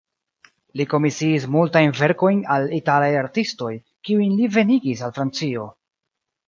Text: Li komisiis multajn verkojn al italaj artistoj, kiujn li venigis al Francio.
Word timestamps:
Li 0.79 0.87
komisiis 0.93 1.45
multajn 1.57 1.93
verkojn 1.99 2.41
al 2.57 2.67
italaj 2.81 3.13
artistoj, 3.21 3.73
kiujn 4.09 4.37
li 4.43 4.53
venigis 4.59 5.09
al 5.11 5.19
Francio. 5.21 5.73